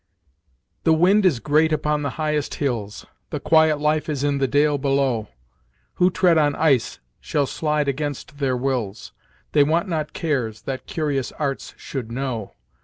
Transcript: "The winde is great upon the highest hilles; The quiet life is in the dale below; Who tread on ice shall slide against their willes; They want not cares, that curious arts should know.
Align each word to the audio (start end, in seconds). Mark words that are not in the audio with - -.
"The 0.83 0.93
winde 0.93 1.27
is 1.27 1.39
great 1.39 1.71
upon 1.71 2.01
the 2.01 2.09
highest 2.17 2.55
hilles; 2.55 3.05
The 3.29 3.39
quiet 3.39 3.77
life 3.79 4.09
is 4.09 4.23
in 4.23 4.39
the 4.39 4.47
dale 4.47 4.79
below; 4.79 5.27
Who 6.01 6.09
tread 6.09 6.39
on 6.39 6.55
ice 6.55 6.97
shall 7.19 7.45
slide 7.45 7.87
against 7.87 8.39
their 8.39 8.57
willes; 8.57 9.11
They 9.51 9.63
want 9.63 9.87
not 9.87 10.13
cares, 10.13 10.63
that 10.63 10.87
curious 10.87 11.31
arts 11.33 11.75
should 11.77 12.11
know. 12.11 12.55